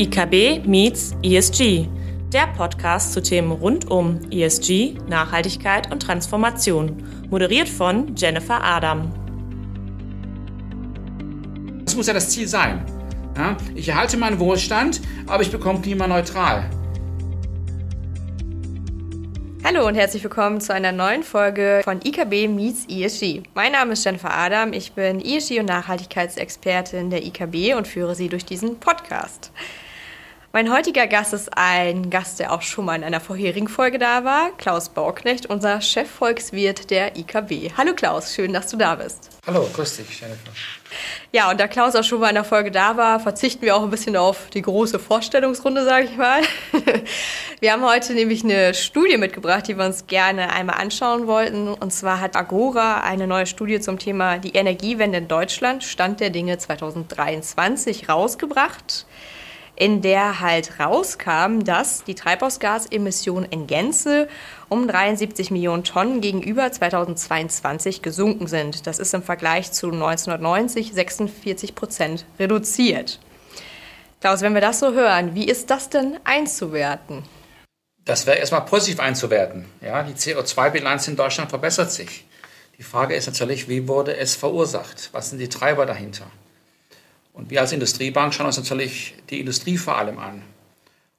IKB 0.00 0.64
meets 0.64 1.16
ESG, 1.24 1.88
der 2.32 2.46
Podcast 2.56 3.12
zu 3.12 3.20
Themen 3.20 3.50
rund 3.50 3.90
um 3.90 4.20
ESG, 4.30 4.94
Nachhaltigkeit 5.08 5.90
und 5.90 6.00
Transformation, 6.00 7.02
moderiert 7.30 7.68
von 7.68 8.14
Jennifer 8.14 8.62
Adam. 8.62 9.10
Das 11.84 11.96
muss 11.96 12.06
ja 12.06 12.14
das 12.14 12.30
Ziel 12.30 12.46
sein. 12.46 12.86
Ich 13.74 13.88
erhalte 13.88 14.16
meinen 14.18 14.38
Wohlstand, 14.38 15.00
aber 15.26 15.42
ich 15.42 15.50
bekomme 15.50 15.80
klimaneutral. 15.80 16.70
Hallo 19.64 19.84
und 19.84 19.96
herzlich 19.96 20.22
willkommen 20.22 20.60
zu 20.60 20.72
einer 20.72 20.92
neuen 20.92 21.24
Folge 21.24 21.80
von 21.82 22.00
IKB 22.04 22.46
Meets 22.46 22.86
ESG. 22.88 23.42
Mein 23.54 23.72
Name 23.72 23.94
ist 23.94 24.04
Jennifer 24.04 24.32
Adam, 24.32 24.72
ich 24.72 24.92
bin 24.92 25.20
ESG 25.20 25.58
und 25.58 25.66
Nachhaltigkeitsexpertin 25.66 27.10
der 27.10 27.26
IKB 27.26 27.74
und 27.76 27.88
führe 27.88 28.14
Sie 28.14 28.28
durch 28.28 28.44
diesen 28.44 28.78
Podcast. 28.78 29.50
Mein 30.50 30.72
heutiger 30.72 31.06
Gast 31.06 31.34
ist 31.34 31.50
ein 31.58 32.08
Gast, 32.08 32.40
der 32.40 32.54
auch 32.54 32.62
schon 32.62 32.86
mal 32.86 32.94
in 32.94 33.04
einer 33.04 33.20
vorherigen 33.20 33.68
Folge 33.68 33.98
da 33.98 34.24
war, 34.24 34.50
Klaus 34.56 34.88
Bauknecht, 34.88 35.44
unser 35.44 35.82
Chefvolkswirt 35.82 36.88
der 36.88 37.18
IKB. 37.18 37.76
Hallo 37.76 37.92
Klaus, 37.94 38.34
schön, 38.34 38.54
dass 38.54 38.68
du 38.68 38.78
da 38.78 38.94
bist. 38.94 39.28
Hallo, 39.46 39.68
grüß 39.74 39.98
dich, 39.98 40.18
Jennifer. 40.18 40.50
Ja, 41.32 41.50
und 41.50 41.60
da 41.60 41.68
Klaus 41.68 41.94
auch 41.94 42.02
schon 42.02 42.20
mal 42.20 42.30
in 42.30 42.34
der 42.34 42.44
Folge 42.44 42.70
da 42.70 42.96
war, 42.96 43.20
verzichten 43.20 43.60
wir 43.60 43.76
auch 43.76 43.82
ein 43.82 43.90
bisschen 43.90 44.16
auf 44.16 44.48
die 44.48 44.62
große 44.62 44.98
Vorstellungsrunde, 44.98 45.84
sage 45.84 46.06
ich 46.06 46.16
mal. 46.16 46.40
Wir 47.60 47.72
haben 47.72 47.84
heute 47.84 48.14
nämlich 48.14 48.42
eine 48.42 48.72
Studie 48.72 49.18
mitgebracht, 49.18 49.68
die 49.68 49.76
wir 49.76 49.84
uns 49.84 50.06
gerne 50.06 50.52
einmal 50.52 50.80
anschauen 50.80 51.26
wollten. 51.26 51.68
Und 51.68 51.92
zwar 51.92 52.20
hat 52.20 52.36
Agora 52.36 53.00
eine 53.02 53.26
neue 53.26 53.46
Studie 53.46 53.80
zum 53.80 53.98
Thema 53.98 54.38
die 54.38 54.54
Energiewende 54.54 55.18
in 55.18 55.28
Deutschland, 55.28 55.84
Stand 55.84 56.20
der 56.20 56.30
Dinge 56.30 56.56
2023, 56.56 58.08
rausgebracht 58.08 59.04
in 59.78 60.02
der 60.02 60.40
halt 60.40 60.80
rauskam, 60.80 61.60
dass 61.60 62.02
die 62.02 62.16
Treibhausgasemissionen 62.16 63.48
in 63.50 63.68
Gänze 63.68 64.28
um 64.68 64.88
73 64.88 65.52
Millionen 65.52 65.84
Tonnen 65.84 66.20
gegenüber 66.20 66.70
2022 66.70 68.02
gesunken 68.02 68.48
sind. 68.48 68.88
Das 68.88 68.98
ist 68.98 69.14
im 69.14 69.22
Vergleich 69.22 69.70
zu 69.70 69.86
1990 69.86 70.92
46 70.92 71.74
Prozent 71.76 72.24
reduziert. 72.40 73.20
Klaus, 74.20 74.42
wenn 74.42 74.54
wir 74.54 74.60
das 74.60 74.80
so 74.80 74.92
hören, 74.92 75.36
wie 75.36 75.44
ist 75.44 75.70
das 75.70 75.90
denn 75.90 76.18
einzuwerten? 76.24 77.22
Das 78.04 78.26
wäre 78.26 78.38
erstmal 78.38 78.64
positiv 78.64 78.98
einzuwerten. 78.98 79.66
Ja, 79.80 80.02
die 80.02 80.14
CO2-Bilanz 80.14 81.06
in 81.06 81.14
Deutschland 81.14 81.50
verbessert 81.50 81.92
sich. 81.92 82.24
Die 82.78 82.82
Frage 82.82 83.14
ist 83.14 83.26
natürlich, 83.26 83.68
wie 83.68 83.86
wurde 83.86 84.16
es 84.16 84.34
verursacht? 84.34 85.10
Was 85.12 85.30
sind 85.30 85.38
die 85.38 85.48
Treiber 85.48 85.86
dahinter? 85.86 86.26
Und 87.38 87.50
wir 87.50 87.60
als 87.60 87.70
Industriebank 87.70 88.34
schauen 88.34 88.46
uns 88.46 88.56
natürlich 88.56 89.14
die 89.30 89.38
Industrie 89.38 89.78
vor 89.78 89.96
allem 89.96 90.18
an. 90.18 90.42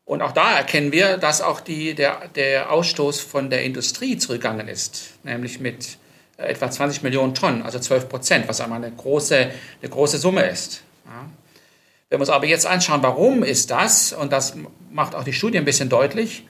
Und 0.04 0.22
auch 0.22 0.34
da 0.34 0.58
erkennen 0.58 0.92
wir, 0.92 1.18
dass 1.18 1.42
auch 1.42 1.62
die, 1.62 1.94
der, 1.94 2.28
der 2.36 2.74
Ausstoß 2.74 3.22
von 3.22 3.50
der 3.50 3.64
Industrie 3.64 4.18
zurückgegangen 4.18 4.68
ist, 4.68 5.14
nämlich 5.24 5.62
mit 5.62 5.98
äh, 6.38 6.48
etwa 6.48 6.70
20 6.70 7.04
Millionen 7.04 7.36
Tonnen, 7.36 7.62
also 7.62 7.80
12 7.80 8.10
Prozent, 8.10 8.48
was 8.50 8.60
einmal 8.60 8.84
eine 8.84 8.94
große, 8.94 9.50
eine 9.82 9.90
große 9.90 10.18
Summe 10.18 10.44
ist. 10.44 10.82
Ja. 11.06 11.30
Wenn 12.10 12.20
wir 12.20 12.22
uns 12.22 12.30
aber 12.30 12.48
jetzt 12.48 12.66
anschauen, 12.66 13.02
warum 13.02 13.44
ist 13.44 13.72
das, 13.72 14.12
und 14.12 14.34
das 14.34 14.56
macht 14.92 15.16
auch 15.16 15.24
die 15.24 15.32
Studie 15.32 15.58
ein 15.58 15.66
bisschen 15.66 15.88
deutlich, 15.88 16.44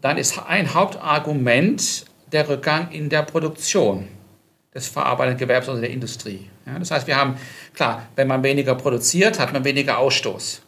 dann 0.00 0.16
ist 0.16 0.38
ein 0.38 0.72
Hauptargument 0.72 2.06
der 2.32 2.48
Rückgang 2.48 2.92
in 2.92 3.10
der 3.10 3.22
Produktion 3.22 4.08
des 4.76 4.88
verarbeitenden 4.88 5.38
Gewerbes 5.38 5.70
oder 5.70 5.80
der 5.80 5.90
Industrie. 5.90 6.50
Ja, 6.66 6.78
das 6.78 6.90
heißt, 6.90 7.06
wir 7.06 7.16
haben, 7.16 7.36
klar, 7.74 8.06
wenn 8.14 8.28
man 8.28 8.42
weniger 8.42 8.74
produziert, 8.74 9.38
hat 9.38 9.52
man 9.54 9.64
weniger 9.64 9.96
Ausstoß. 9.96 10.60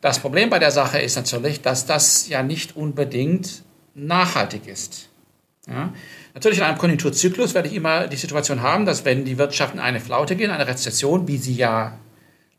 Das 0.00 0.18
Problem 0.18 0.50
bei 0.50 0.58
der 0.58 0.72
Sache 0.72 0.98
ist 0.98 1.14
natürlich, 1.14 1.62
dass 1.62 1.86
das 1.86 2.28
ja 2.28 2.42
nicht 2.42 2.76
unbedingt 2.76 3.62
nachhaltig 3.94 4.66
ist. 4.66 5.08
Ja, 5.68 5.92
natürlich 6.34 6.58
in 6.58 6.64
einem 6.64 6.78
Konjunkturzyklus 6.78 7.54
werde 7.54 7.68
ich 7.68 7.74
immer 7.74 8.08
die 8.08 8.16
Situation 8.16 8.62
haben, 8.62 8.86
dass 8.86 9.04
wenn 9.04 9.24
die 9.24 9.38
Wirtschaft 9.38 9.74
in 9.74 9.80
eine 9.80 10.00
Flaute 10.00 10.34
geht, 10.34 10.50
eine 10.50 10.66
Rezession, 10.66 11.28
wie 11.28 11.36
sie 11.36 11.54
ja 11.54 11.98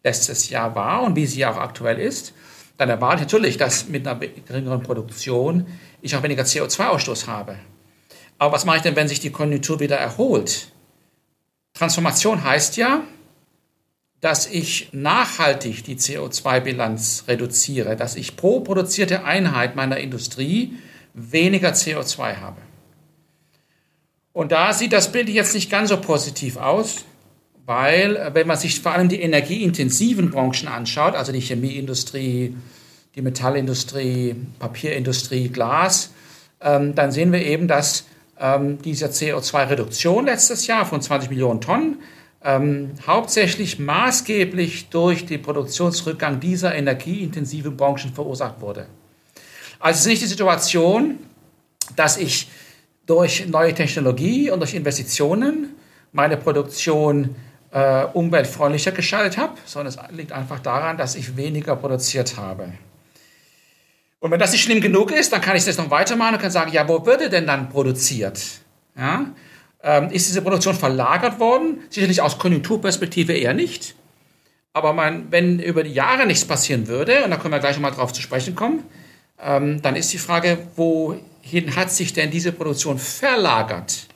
letztes 0.03 0.49
Jahr 0.49 0.75
war 0.75 1.03
und 1.03 1.15
wie 1.15 1.25
sie 1.25 1.39
ja 1.39 1.51
auch 1.51 1.57
aktuell 1.57 1.99
ist, 1.99 2.33
dann 2.77 2.89
erwarte 2.89 3.17
ich 3.17 3.21
natürlich, 3.23 3.57
dass 3.57 3.89
mit 3.89 4.07
einer 4.07 4.19
geringeren 4.19 4.81
Produktion 4.81 5.65
ich 6.01 6.15
auch 6.15 6.23
weniger 6.23 6.43
CO2-Ausstoß 6.43 7.27
habe. 7.27 7.57
Aber 8.39 8.53
was 8.53 8.65
mache 8.65 8.77
ich 8.77 8.83
denn, 8.83 8.95
wenn 8.95 9.07
sich 9.07 9.19
die 9.19 9.31
Konjunktur 9.31 9.79
wieder 9.79 9.97
erholt? 9.97 10.69
Transformation 11.73 12.43
heißt 12.43 12.77
ja, 12.77 13.03
dass 14.21 14.47
ich 14.47 14.89
nachhaltig 14.91 15.83
die 15.83 15.95
CO2-Bilanz 15.95 17.25
reduziere, 17.27 17.95
dass 17.95 18.15
ich 18.15 18.35
pro 18.35 18.61
produzierte 18.61 19.23
Einheit 19.23 19.75
meiner 19.75 19.97
Industrie 19.97 20.73
weniger 21.13 21.71
CO2 21.71 22.37
habe. 22.37 22.57
Und 24.33 24.51
da 24.51 24.73
sieht 24.73 24.93
das 24.93 25.11
Bild 25.11 25.29
jetzt 25.29 25.53
nicht 25.53 25.69
ganz 25.69 25.89
so 25.89 25.97
positiv 25.97 26.57
aus, 26.57 27.05
weil 27.65 28.31
wenn 28.33 28.47
man 28.47 28.57
sich 28.57 28.79
vor 28.79 28.93
allem 28.93 29.09
die 29.09 29.21
energieintensiven 29.21 30.31
Branchen 30.31 30.67
anschaut, 30.67 31.15
also 31.15 31.31
die 31.31 31.41
Chemieindustrie, 31.41 32.55
die 33.15 33.21
Metallindustrie, 33.21 34.35
Papierindustrie, 34.59 35.49
Glas, 35.49 36.11
ähm, 36.61 36.95
dann 36.95 37.11
sehen 37.11 37.31
wir 37.31 37.41
eben, 37.45 37.67
dass 37.67 38.05
ähm, 38.39 38.81
dieser 38.81 39.07
CO2-Reduktion 39.07 40.25
letztes 40.25 40.67
Jahr 40.67 40.85
von 40.85 41.01
20 41.01 41.29
Millionen 41.29 41.61
Tonnen 41.61 41.99
ähm, 42.43 42.91
hauptsächlich 43.05 43.79
maßgeblich 43.79 44.89
durch 44.89 45.25
den 45.25 45.41
Produktionsrückgang 45.41 46.39
dieser 46.39 46.73
energieintensiven 46.73 47.75
Branchen 47.75 48.13
verursacht 48.13 48.61
wurde. 48.61 48.87
Also 49.79 49.97
es 49.97 50.01
ist 50.01 50.07
nicht 50.07 50.21
die 50.21 50.27
Situation, 50.27 51.19
dass 51.95 52.17
ich 52.17 52.49
durch 53.05 53.47
neue 53.47 53.73
Technologie 53.73 54.51
und 54.51 54.59
durch 54.59 54.73
Investitionen 54.73 55.75
meine 56.11 56.37
Produktion 56.37 57.35
äh, 57.71 58.05
umweltfreundlicher 58.05 58.91
gestaltet 58.91 59.37
habe, 59.37 59.53
sondern 59.65 59.93
es 59.93 60.15
liegt 60.15 60.31
einfach 60.31 60.59
daran, 60.59 60.97
dass 60.97 61.15
ich 61.15 61.35
weniger 61.35 61.75
produziert 61.75 62.37
habe. 62.37 62.73
Und 64.19 64.31
wenn 64.31 64.39
das 64.39 64.51
nicht 64.51 64.63
schlimm 64.63 64.81
genug 64.81 65.11
ist, 65.11 65.31
dann 65.31 65.41
kann 65.41 65.55
ich 65.55 65.63
das 65.63 65.77
noch 65.77 65.89
weitermachen 65.89 66.35
und 66.35 66.41
kann 66.41 66.51
sagen, 66.51 66.71
ja, 66.71 66.87
wo 66.87 67.05
würde 67.05 67.29
denn 67.29 67.47
dann 67.47 67.69
produziert? 67.69 68.41
Ja? 68.97 69.27
Ähm, 69.81 70.11
ist 70.11 70.27
diese 70.27 70.41
Produktion 70.41 70.75
verlagert 70.75 71.39
worden? 71.39 71.79
Sicherlich 71.89 72.21
aus 72.21 72.37
Konjunkturperspektive 72.37 73.33
eher 73.33 73.53
nicht. 73.53 73.95
Aber 74.73 74.91
man, 74.93 75.31
wenn 75.31 75.59
über 75.59 75.83
die 75.83 75.93
Jahre 75.93 76.25
nichts 76.25 76.43
passieren 76.45 76.87
würde, 76.87 77.23
und 77.23 77.31
da 77.31 77.37
können 77.37 77.53
wir 77.53 77.59
gleich 77.59 77.77
nochmal 77.77 77.91
drauf 77.91 78.11
zu 78.11 78.21
sprechen 78.21 78.55
kommen, 78.55 78.83
ähm, 79.41 79.81
dann 79.81 79.95
ist 79.95 80.11
die 80.11 80.17
Frage, 80.17 80.57
wohin 80.75 81.77
hat 81.77 81.91
sich 81.91 82.11
denn 82.13 82.29
diese 82.29 82.51
Produktion 82.51 82.99
verlagert? 82.99 84.07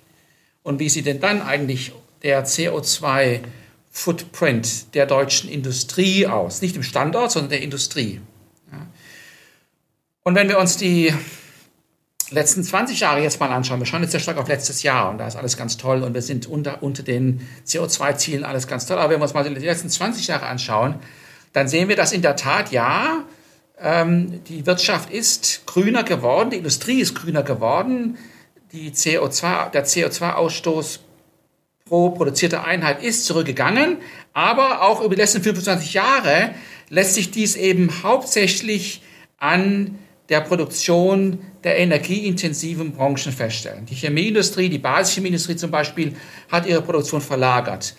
Und 0.63 0.79
wie 0.79 0.89
sieht 0.89 1.05
denn 1.05 1.21
dann 1.21 1.41
eigentlich 1.41 1.93
der 2.23 2.45
CO2-Footprint 2.45 4.95
der 4.95 5.05
deutschen 5.05 5.49
Industrie 5.49 6.27
aus? 6.27 6.61
Nicht 6.61 6.75
im 6.75 6.83
Standort, 6.83 7.31
sondern 7.31 7.51
der 7.51 7.61
Industrie. 7.61 8.19
Und 10.25 10.35
wenn 10.35 10.47
wir 10.47 10.57
uns 10.57 10.77
die 10.77 11.13
letzten 12.31 12.63
20 12.63 13.01
Jahre 13.01 13.21
jetzt 13.21 13.41
mal 13.41 13.51
anschauen, 13.51 13.79
wir 13.79 13.85
schauen 13.85 14.01
jetzt 14.03 14.11
sehr 14.11 14.21
stark 14.21 14.37
auf 14.37 14.47
letztes 14.47 14.81
Jahr 14.81 15.09
und 15.09 15.17
da 15.17 15.27
ist 15.27 15.35
alles 15.35 15.57
ganz 15.57 15.75
toll 15.75 16.01
und 16.01 16.13
wir 16.13 16.21
sind 16.21 16.47
unter, 16.47 16.81
unter 16.81 17.03
den 17.03 17.45
CO2-Zielen 17.67 18.45
alles 18.45 18.67
ganz 18.67 18.85
toll. 18.85 18.99
Aber 18.99 19.11
wenn 19.11 19.19
wir 19.19 19.23
uns 19.23 19.33
mal 19.33 19.43
die 19.43 19.53
letzten 19.53 19.89
20 19.89 20.27
Jahre 20.27 20.45
anschauen, 20.45 20.95
dann 21.51 21.67
sehen 21.67 21.89
wir, 21.89 21.97
dass 21.97 22.13
in 22.13 22.21
der 22.21 22.37
Tat, 22.37 22.71
ja, 22.71 23.25
ähm, 23.77 24.41
die 24.45 24.65
Wirtschaft 24.65 25.11
ist 25.11 25.63
grüner 25.65 26.03
geworden, 26.03 26.51
die 26.51 26.57
Industrie 26.57 27.01
ist 27.01 27.15
grüner 27.15 27.43
geworden, 27.43 28.17
die 28.71 28.91
CO2, 28.91 29.71
der 29.71 29.85
CO2-Ausstoß 29.85 30.99
pro 31.85 32.11
produzierte 32.11 32.63
Einheit 32.63 33.03
ist 33.03 33.25
zurückgegangen, 33.25 33.97
aber 34.31 34.83
auch 34.83 35.01
über 35.01 35.15
die 35.15 35.21
letzten 35.21 35.43
25 35.43 35.93
Jahre 35.93 36.55
lässt 36.87 37.15
sich 37.15 37.29
dies 37.29 37.57
eben 37.57 38.03
hauptsächlich 38.03 39.01
an 39.37 39.99
der 40.33 40.41
Produktion 40.41 41.45
der 41.63 41.77
energieintensiven 41.77 42.93
Branchen 42.93 43.31
feststellen. 43.31 43.85
Die 43.85 43.93
Chemieindustrie, 43.93 44.67
die 44.67 44.79
Basischemieindustrie 44.79 45.55
zum 45.55 45.69
Beispiel, 45.69 46.15
hat 46.51 46.65
ihre 46.65 46.81
Produktion 46.81 47.21
verlagert. 47.21 47.93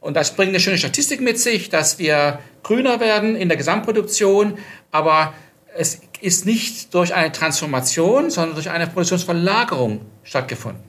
Und 0.00 0.14
das 0.14 0.36
bringt 0.36 0.50
eine 0.50 0.60
schöne 0.60 0.78
Statistik 0.78 1.20
mit 1.20 1.40
sich, 1.40 1.68
dass 1.68 1.98
wir 1.98 2.38
grüner 2.62 3.00
werden 3.00 3.34
in 3.34 3.48
der 3.48 3.56
Gesamtproduktion, 3.56 4.56
aber 4.92 5.34
es 5.76 6.00
ist 6.20 6.46
nicht 6.46 6.94
durch 6.94 7.12
eine 7.12 7.32
Transformation, 7.32 8.30
sondern 8.30 8.54
durch 8.54 8.70
eine 8.70 8.86
Produktionsverlagerung 8.86 10.02
stattgefunden. 10.22 10.84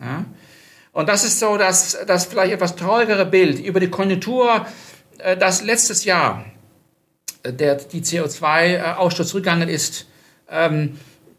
Ja? 0.00 0.24
Und 0.92 1.10
das 1.10 1.24
ist 1.24 1.38
so 1.38 1.58
das, 1.58 1.98
das 2.06 2.24
vielleicht 2.24 2.54
etwas 2.54 2.76
traurigere 2.76 3.26
Bild 3.26 3.60
über 3.60 3.78
die 3.78 3.90
Konjunktur, 3.90 4.64
äh, 5.18 5.36
das 5.36 5.62
letztes 5.62 6.06
Jahr 6.06 6.46
äh, 7.42 7.52
der, 7.52 7.74
die 7.74 8.00
CO2-Ausstoß 8.00 9.24
zurückgegangen 9.24 9.68
ist, 9.68 10.06
ähm, 10.50 10.98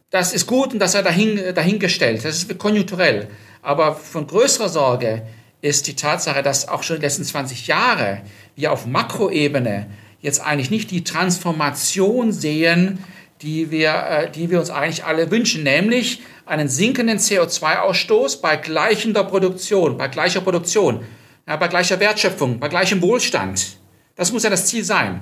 das 0.10 0.34
ist 0.34 0.46
gut 0.46 0.74
und 0.74 0.80
das 0.80 0.92
sei 0.92 1.02
dahin, 1.02 1.54
dahingestellt. 1.56 2.26
Das 2.26 2.38
ist 2.38 2.60
konjunkturell. 2.60 3.28
Aber 3.62 3.96
von 3.96 4.28
größerer 4.28 4.70
Sorge 4.70 5.24
ist 5.62 5.88
die 5.88 5.96
Tatsache, 5.96 6.44
dass 6.44 6.68
auch 6.68 6.84
schon 6.84 6.98
die 6.98 7.04
letzten 7.04 7.24
20 7.24 7.68
Jahre 7.68 8.22
wir 8.56 8.72
auf 8.72 8.86
Makroebene 8.86 9.88
jetzt 10.20 10.42
eigentlich 10.42 10.70
nicht 10.70 10.92
die 10.92 11.04
Transformation 11.04 12.32
sehen, 12.32 13.04
die 13.42 13.72
wir, 13.72 13.94
äh, 13.94 14.32
die 14.32 14.50
wir 14.50 14.60
uns 14.60 14.70
eigentlich 14.70 15.04
alle 15.04 15.32
wünschen, 15.32 15.64
nämlich 15.64 16.22
einen 16.46 16.68
sinkenden 16.68 17.18
CO2-Ausstoß 17.18 18.42
bei 18.42 18.56
gleichender 18.56 19.24
Produktion, 19.24 19.98
bei 19.98 20.08
gleicher 20.08 20.42
Produktion, 20.42 21.04
ja, 21.48 21.56
bei 21.56 21.68
gleicher 21.68 22.00
Wertschöpfung, 22.00 22.60
bei 22.60 22.68
gleichem 22.68 23.02
Wohlstand. 23.02 23.78
Das 24.16 24.32
muss 24.32 24.44
ja 24.44 24.50
das 24.50 24.66
Ziel 24.66 24.84
sein. 24.84 25.22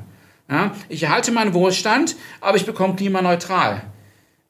Ja, 0.50 0.76
ich 0.90 1.04
erhalte 1.04 1.32
meinen 1.32 1.54
Wohlstand, 1.54 2.16
aber 2.42 2.58
ich 2.58 2.66
bekomme 2.66 2.96
klimaneutral. 2.96 3.84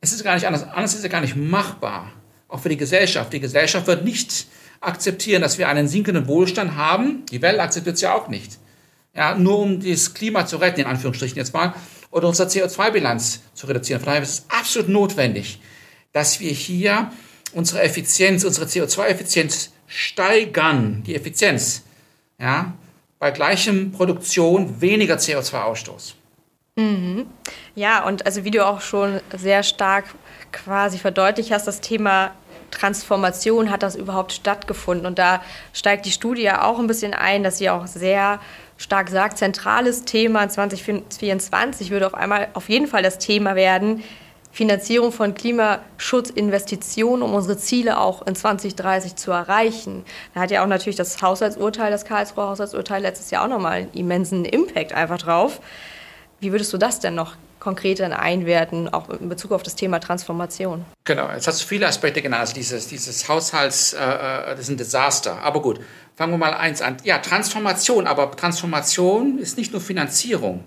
Es 0.01 0.13
ist 0.13 0.23
gar 0.23 0.35
nicht 0.35 0.47
anders, 0.47 0.63
anders 0.63 0.93
ist 0.93 1.03
ja 1.03 1.09
gar 1.09 1.21
nicht 1.21 1.35
machbar. 1.35 2.11
Auch 2.47 2.61
für 2.61 2.69
die 2.69 2.77
Gesellschaft. 2.77 3.33
Die 3.33 3.39
Gesellschaft 3.39 3.85
wird 3.85 4.05
nicht 4.05 4.47
akzeptieren, 4.79 5.41
dass 5.41 5.57
wir 5.57 5.67
einen 5.67 5.87
sinkenden 5.87 6.27
Wohlstand 6.27 6.75
haben. 6.75 7.25
Die 7.31 7.41
Welt 7.41 7.59
akzeptiert 7.59 7.95
es 7.95 8.01
ja 8.01 8.13
auch 8.13 8.29
nicht. 8.29 8.57
Ja, 9.13 9.35
nur 9.35 9.59
um 9.59 9.81
das 9.81 10.13
Klima 10.13 10.45
zu 10.45 10.57
retten, 10.57 10.81
in 10.81 10.87
Anführungsstrichen 10.87 11.37
jetzt 11.37 11.53
mal, 11.53 11.73
oder 12.11 12.27
unsere 12.27 12.47
CO2-Bilanz 12.47 13.41
zu 13.53 13.67
reduzieren. 13.67 13.99
Von 13.99 14.07
daher 14.07 14.21
ist 14.21 14.29
es 14.29 14.45
absolut 14.47 14.87
notwendig, 14.87 15.59
dass 16.13 16.39
wir 16.39 16.51
hier 16.51 17.11
unsere 17.53 17.81
Effizienz, 17.81 18.45
unsere 18.45 18.67
CO2-Effizienz 18.67 19.71
steigern. 19.87 21.03
Die 21.05 21.15
Effizienz. 21.15 21.83
Ja, 22.39 22.73
bei 23.19 23.31
gleichem 23.31 23.91
Produktion 23.91 24.81
weniger 24.81 25.15
CO2-Ausstoß. 25.15 26.13
Mhm. 26.77 27.27
Ja, 27.75 28.05
und 28.05 28.25
also 28.25 28.45
wie 28.45 28.51
du 28.51 28.65
auch 28.65 28.81
schon 28.81 29.19
sehr 29.35 29.63
stark 29.63 30.05
quasi 30.51 30.97
verdeutlicht 30.97 31.51
hast, 31.51 31.67
das 31.67 31.81
Thema 31.81 32.31
Transformation 32.71 33.69
hat 33.69 33.83
das 33.83 33.95
überhaupt 33.95 34.31
stattgefunden. 34.31 35.05
Und 35.05 35.19
da 35.19 35.41
steigt 35.73 36.05
die 36.05 36.11
Studie 36.11 36.43
ja 36.43 36.63
auch 36.63 36.79
ein 36.79 36.87
bisschen 36.87 37.13
ein, 37.13 37.43
dass 37.43 37.57
sie 37.57 37.69
auch 37.69 37.87
sehr 37.87 38.39
stark 38.77 39.09
sagt, 39.09 39.37
zentrales 39.37 40.05
Thema 40.05 40.47
2024 40.47 41.91
würde 41.91 42.07
auf 42.07 42.13
einmal 42.13 42.47
auf 42.53 42.69
jeden 42.69 42.87
Fall 42.87 43.03
das 43.03 43.17
Thema 43.19 43.55
werden, 43.55 44.03
Finanzierung 44.51 45.11
von 45.11 45.35
Klimaschutzinvestitionen, 45.35 47.21
um 47.21 47.33
unsere 47.33 47.57
Ziele 47.57 47.99
auch 47.99 48.25
in 48.25 48.35
2030 48.35 49.15
zu 49.15 49.31
erreichen. 49.31 50.03
Da 50.33 50.41
hat 50.41 50.51
ja 50.51 50.63
auch 50.63 50.67
natürlich 50.67 50.95
das 50.95 51.21
Haushaltsurteil, 51.21 51.91
das 51.91 52.05
Karlsruher 52.05 52.47
Haushaltsurteil 52.47 53.01
letztes 53.01 53.31
Jahr 53.31 53.45
auch 53.45 53.49
nochmal 53.49 53.73
einen 53.73 53.93
immensen 53.93 54.45
Impact 54.45 54.93
einfach 54.93 55.19
drauf. 55.19 55.61
Wie 56.39 56.51
würdest 56.51 56.73
du 56.73 56.77
das 56.77 56.99
denn 56.99 57.15
noch 57.15 57.35
konkret 57.59 58.01
einwerten, 58.01 58.87
auch 58.89 59.09
in 59.09 59.29
Bezug 59.29 59.51
auf 59.51 59.63
das 59.63 59.75
Thema 59.75 59.99
Transformation? 59.99 60.85
Genau, 61.03 61.29
jetzt 61.31 61.47
hast 61.47 61.61
du 61.61 61.65
viele 61.65 61.87
Aspekte 61.87 62.21
genannt. 62.21 62.41
Also 62.41 62.53
dieses, 62.53 62.87
dieses 62.87 63.27
Haushalts, 63.27 63.93
äh, 63.93 63.97
äh, 63.97 64.51
das 64.51 64.61
ist 64.61 64.69
ein 64.69 64.77
Desaster. 64.77 65.41
Aber 65.41 65.61
gut, 65.61 65.79
fangen 66.15 66.33
wir 66.33 66.37
mal 66.37 66.53
eins 66.53 66.81
an. 66.81 66.97
Ja, 67.03 67.19
Transformation, 67.19 68.07
aber 68.07 68.31
Transformation 68.31 69.37
ist 69.37 69.57
nicht 69.57 69.73
nur 69.73 69.81
Finanzierung. 69.81 70.63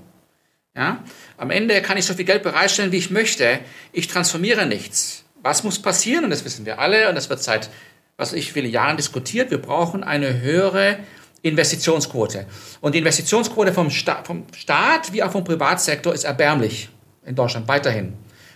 Ja? 0.75 1.03
Am 1.37 1.51
Ende 1.51 1.83
kann 1.83 1.97
ich 1.97 2.07
so 2.07 2.15
viel 2.15 2.25
Geld 2.25 2.43
bereitstellen, 2.43 2.93
wie 2.93 2.99
ich 2.99 3.11
möchte. 3.11 3.61
Ich 3.93 4.09
transformiere 4.09 4.67
nichts. 4.67 5.25
Was 5.43 5.65
muss 5.65 5.81
passieren? 5.81 6.25
Und 6.25 6.31
das 6.31 6.45
wissen 6.45 6.67
wir 6.67 6.79
alle. 6.79 7.09
Und 7.09 7.15
das 7.15 7.29
wird 7.29 7.43
seit, 7.43 7.71
was 8.17 8.33
ich, 8.33 8.53
viele 8.53 8.69
Jahren 8.69 8.97
diskutiert. 8.97 9.51
Wir 9.51 9.61
brauchen 9.61 10.05
eine 10.05 10.41
höhere 10.41 10.99
Investitionsquote. 11.43 12.47
Und 12.81 12.95
die 12.95 12.99
Investitionsquote 12.99 13.73
vom, 13.73 13.91
Sta 13.91 14.23
vom 14.25 14.47
Staat 14.57 15.13
wie 15.13 15.23
auch 15.23 15.33
vom 15.33 15.45
Privatsektor 15.45 16.15
ist 16.15 16.25
erbärmlich 16.25 16.89
in 17.27 17.35
Deutschland 17.35 17.69
weiterhin. 17.69 18.15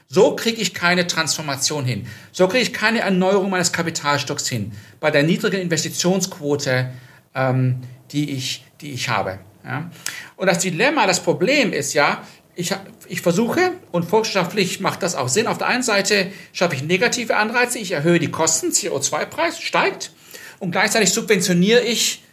So 0.09 0.37
kriege 0.37 0.63
ich 0.63 0.73
keine 0.73 1.09
Transformation 1.09 1.85
hin. 1.85 2.07
So 2.31 2.47
kriege 2.47 2.63
ich 2.63 2.73
keine 2.73 3.01
Erneuerung 3.01 3.51
meines 3.51 3.73
Kapitalstocks 3.73 4.49
hin. 4.49 4.71
Bei 5.01 5.11
der 5.11 5.25
niedrigen 5.25 5.61
Investitionsquote, 5.61 6.91
ähm, 7.35 7.81
die, 8.13 8.31
ich, 8.31 8.65
die 8.81 8.93
ich 8.93 9.09
habe. 9.09 9.41
Ja? 9.67 9.91
Und 10.37 10.47
das 10.47 10.61
Dilemma, 10.61 11.07
das 11.07 11.21
Problem 11.21 11.73
ist 11.73 11.93
ja, 11.93 12.23
ich, 12.55 12.75
ich 13.09 13.21
versuche, 13.21 13.73
und 13.93 14.05
volkswirtschaftlich 14.05 14.81
macht 14.81 15.03
das 15.03 15.15
auch 15.15 15.29
Sinn, 15.29 15.47
auf 15.47 15.59
der 15.59 15.67
einen 15.67 15.83
Seite 15.83 16.31
schaffe 16.53 16.75
ich 16.75 16.83
negative 16.83 17.37
Anreize, 17.37 17.79
ich 17.79 17.93
erhöhe 17.93 18.19
die 18.19 18.31
Kosten, 18.31 18.69
CO2-Preis 18.69 19.61
steigt, 19.61 20.13
und 20.59 20.71
gleichzeitig 20.71 21.13
subventioniere 21.13 21.83
ich 21.83 22.25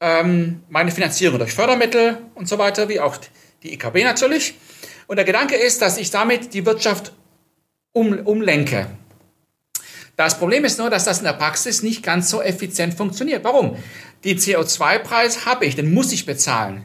ähm, 0.00 0.62
meine 0.68 0.90
Finanzierung 0.90 1.38
durch 1.38 1.52
Fördermittel 1.52 2.18
und 2.34 2.48
so 2.48 2.58
weiter, 2.58 2.88
wie 2.88 2.98
auch 2.98 3.16
die 3.62 3.72
EKB 3.72 4.02
natürlich. 4.02 4.54
Und 5.06 5.16
der 5.16 5.24
Gedanke 5.24 5.54
ist, 5.54 5.80
dass 5.80 5.96
ich 5.96 6.10
damit 6.10 6.54
die 6.54 6.66
Wirtschaft 6.66 7.12
um, 7.92 8.18
umlenke. 8.18 8.86
Das 10.18 10.36
Problem 10.36 10.64
ist 10.64 10.80
nur, 10.80 10.90
dass 10.90 11.04
das 11.04 11.18
in 11.18 11.24
der 11.24 11.32
Praxis 11.32 11.84
nicht 11.84 12.02
ganz 12.02 12.28
so 12.28 12.42
effizient 12.42 12.94
funktioniert. 12.94 13.44
Warum? 13.44 13.76
Den 14.24 14.36
CO2-Preis 14.36 15.46
habe 15.46 15.64
ich, 15.64 15.76
den 15.76 15.94
muss 15.94 16.10
ich 16.10 16.26
bezahlen. 16.26 16.82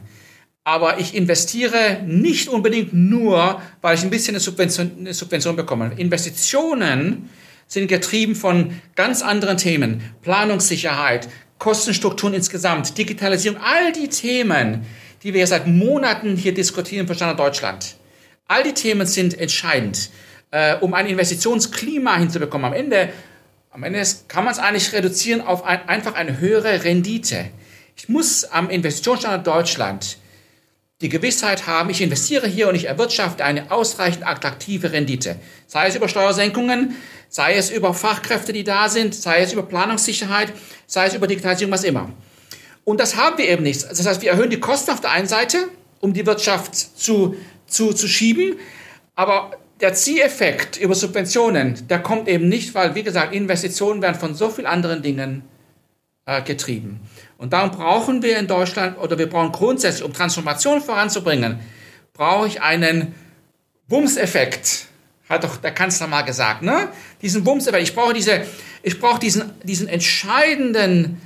Aber 0.62 1.00
ich 1.00 1.16
investiere 1.16 2.00
nicht 2.06 2.48
unbedingt 2.48 2.94
nur, 2.94 3.60
weil 3.80 3.96
ich 3.96 4.04
ein 4.04 4.10
bisschen 4.10 4.36
eine 4.36 4.40
Subvention, 4.40 4.92
eine 5.00 5.14
Subvention 5.14 5.56
bekomme. 5.56 5.94
Investitionen 5.96 7.28
sind 7.66 7.88
getrieben 7.88 8.36
von 8.36 8.80
ganz 8.94 9.20
anderen 9.20 9.56
Themen. 9.56 10.14
Planungssicherheit, 10.22 11.28
Kostenstrukturen 11.58 12.34
insgesamt, 12.34 12.96
Digitalisierung, 12.96 13.60
all 13.60 13.90
die 13.90 14.08
Themen, 14.08 14.86
die 15.24 15.34
wir 15.34 15.48
seit 15.48 15.66
Monaten 15.66 16.36
hier 16.36 16.54
diskutieren 16.54 17.08
für 17.08 17.16
Standard 17.16 17.40
Deutschland. 17.40 17.96
All 18.46 18.62
die 18.62 18.74
Themen 18.74 19.08
sind 19.08 19.36
entscheidend, 19.36 20.10
äh, 20.54 20.76
um 20.80 20.94
ein 20.94 21.08
Investitionsklima 21.08 22.16
hinzubekommen. 22.16 22.66
Am 22.66 22.72
Ende, 22.72 23.08
am 23.72 23.82
Ende 23.82 24.00
kann 24.28 24.44
man 24.44 24.52
es 24.52 24.60
eigentlich 24.60 24.92
reduzieren 24.92 25.40
auf 25.40 25.64
ein, 25.64 25.88
einfach 25.88 26.14
eine 26.14 26.38
höhere 26.38 26.84
Rendite. 26.84 27.46
Ich 27.96 28.08
muss 28.08 28.44
am 28.44 28.70
Investitionsstandard 28.70 29.44
Deutschland 29.44 30.18
die 31.00 31.08
Gewissheit 31.08 31.66
haben, 31.66 31.90
ich 31.90 32.00
investiere 32.00 32.46
hier 32.46 32.68
und 32.68 32.76
ich 32.76 32.84
erwirtschafte 32.84 33.44
eine 33.44 33.72
ausreichend 33.72 34.24
attraktive 34.24 34.92
Rendite. 34.92 35.40
Sei 35.66 35.88
es 35.88 35.96
über 35.96 36.08
Steuersenkungen, 36.08 36.94
sei 37.28 37.56
es 37.56 37.70
über 37.70 37.92
Fachkräfte, 37.92 38.52
die 38.52 38.62
da 38.62 38.88
sind, 38.88 39.12
sei 39.12 39.40
es 39.40 39.52
über 39.52 39.64
Planungssicherheit, 39.64 40.52
sei 40.86 41.06
es 41.06 41.14
über 41.14 41.26
Digitalisierung, 41.26 41.72
was 41.72 41.82
immer. 41.82 42.10
Und 42.84 43.00
das 43.00 43.16
haben 43.16 43.38
wir 43.38 43.48
eben 43.48 43.64
nicht. 43.64 43.82
Das 43.82 44.06
heißt, 44.06 44.22
wir 44.22 44.30
erhöhen 44.30 44.50
die 44.50 44.60
Kosten 44.60 44.92
auf 44.92 45.00
der 45.00 45.10
einen 45.10 45.26
Seite, 45.26 45.68
um 45.98 46.12
die 46.12 46.24
Wirtschaft 46.24 46.76
zu, 46.76 47.34
zu, 47.66 47.92
zu 47.92 48.06
schieben, 48.06 48.54
aber 49.16 49.58
der 49.80 49.94
Zieleffekt 49.94 50.76
über 50.76 50.94
Subventionen, 50.94 51.86
der 51.88 52.00
kommt 52.00 52.28
eben 52.28 52.48
nicht, 52.48 52.74
weil, 52.74 52.94
wie 52.94 53.02
gesagt, 53.02 53.34
Investitionen 53.34 54.02
werden 54.02 54.18
von 54.18 54.34
so 54.34 54.48
vielen 54.48 54.66
anderen 54.66 55.02
Dingen 55.02 55.42
äh, 56.26 56.42
getrieben. 56.42 57.00
Und 57.38 57.52
darum 57.52 57.70
brauchen 57.70 58.22
wir 58.22 58.38
in 58.38 58.46
Deutschland, 58.46 58.98
oder 58.98 59.18
wir 59.18 59.28
brauchen 59.28 59.52
grundsätzlich, 59.52 60.04
um 60.04 60.12
Transformation 60.12 60.80
voranzubringen, 60.80 61.58
brauche 62.12 62.46
ich 62.46 62.62
einen 62.62 63.14
Wumms-Effekt 63.88 64.86
hat 65.28 65.44
doch 65.44 65.56
der 65.56 65.72
Kanzler 65.72 66.06
mal 66.06 66.22
gesagt, 66.22 66.62
ne? 66.62 66.88
Diesen 67.22 67.44
Bums, 67.44 67.66
ich 67.66 67.94
brauche 67.94 68.12
diese, 68.12 68.42
ich 68.82 69.00
brauche 69.00 69.18
diesen, 69.18 69.52
diesen 69.62 69.88
entscheidenden 69.88 71.20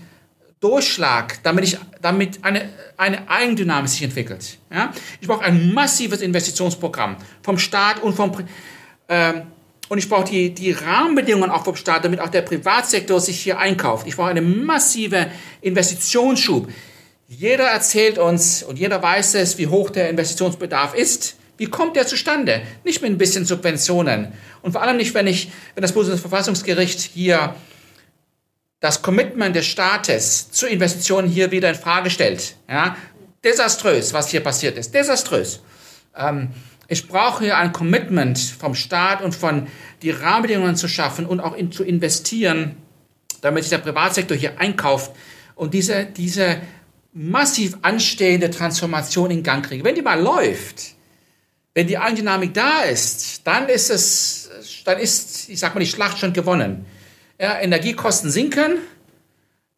Durchschlag, 0.61 1.43
damit 1.45 1.65
ich, 1.65 1.79
damit 2.03 2.45
eine, 2.45 2.69
eine 2.97 3.31
Eigendynamik 3.31 3.89
sich 3.89 4.03
entwickelt. 4.03 4.59
Ja? 4.73 4.93
Ich 5.21 5.29
brauche 5.29 5.45
ein 5.45 5.73
massives 5.73 6.21
Investitionsprogramm 6.21 7.17
vom 7.43 7.59
Staat 7.59 8.03
und 8.03 8.15
vom, 8.15 8.33
ähm, 9.09 9.43
und 9.89 9.99
ich 9.99 10.09
brauche 10.09 10.25
die, 10.25 10.53
die 10.53 10.73
Rahmenbedingungen 10.73 11.51
auch 11.51 11.65
vom 11.65 11.77
Staat, 11.77 12.05
damit 12.05 12.21
auch 12.21 12.29
der 12.29 12.43
Privatsektor 12.43 13.21
sich 13.21 13.41
hier 13.41 13.59
einkauft. 13.59 14.07
Ich 14.07 14.17
brauche 14.17 14.31
einen 14.31 14.65
massiven 14.65 15.27
Investitionsschub. 15.61 16.69
Jeder 17.29 17.65
erzählt 17.65 18.19
uns 18.19 18.63
und 18.63 18.79
jeder 18.79 19.03
weiß 19.03 19.35
es, 19.35 19.59
wie 19.59 19.67
hoch 19.67 19.91
der 19.91 20.11
Investitionsbedarf 20.11 20.95
ist. 20.95 21.37
Wie 21.57 21.67
kommt 21.67 21.97
der 21.97 22.07
zustande? 22.07 22.63
Nicht 22.85 23.03
mit 23.03 23.11
ein 23.11 23.19
bisschen 23.19 23.45
Subventionen. 23.45 24.33
Und 24.63 24.73
vor 24.73 24.83
allem 24.83 24.97
nicht, 24.97 25.15
wenn 25.15 25.27
ich, 25.27 25.51
wenn 25.75 25.83
das 25.83 25.93
Bundesverfassungsgericht 25.93 27.01
hier 27.01 27.55
das 28.81 29.03
Commitment 29.03 29.57
des 29.57 29.67
Staates 29.67 30.51
zu 30.51 30.67
Investitionen 30.67 31.29
hier 31.29 31.51
wieder 31.51 31.69
in 31.69 31.75
Frage 31.75 32.11
stellt. 32.11 32.57
Ja, 32.69 32.97
desaströs, 33.45 34.13
was 34.13 34.31
hier 34.31 34.41
passiert 34.41 34.79
ist. 34.79 34.95
Desaströs. 34.95 35.61
Ähm, 36.17 36.51
ich 36.87 37.07
brauche 37.07 37.45
hier 37.45 37.57
ein 37.59 37.73
Commitment 37.73 38.39
vom 38.39 38.75
Staat 38.75 39.21
und 39.21 39.35
von 39.35 39.67
die 40.03 40.11
Rahmenbedingungen 40.11 40.77
zu 40.77 40.89
schaffen 40.89 41.27
und 41.27 41.41
auch 41.41 41.55
in, 41.55 41.71
zu 41.71 41.85
investieren, 41.85 42.77
damit 43.43 43.65
sich 43.65 43.71
der 43.71 43.79
Privatsektor 43.79 44.37
hier 44.37 44.59
einkauft 44.59 45.13
und 45.55 45.75
diese, 45.75 46.07
diese 46.07 46.61
massiv 47.13 47.77
anstehende 47.83 48.51
Transformation 48.51 49.31
in 49.31 49.43
Gang 49.43 49.65
kriege. 49.67 49.85
Wenn 49.85 49.97
die 49.97 50.03
mal 50.03 50.21
läuft, 50.21 50.95
wenn 51.75 51.87
die 51.87 51.99
Eigendynamik 51.99 52.55
da 52.55 52.81
ist, 52.83 53.47
dann 53.47 53.69
ist 53.69 53.91
es, 53.91 54.51
dann 54.85 54.99
ist, 54.99 55.49
ich 55.49 55.59
sag 55.59 55.75
mal, 55.75 55.81
die 55.81 55.87
Schlacht 55.87 56.19
schon 56.19 56.33
gewonnen. 56.33 56.87
Ja, 57.41 57.61
Energiekosten 57.61 58.31
sinken, 58.31 58.79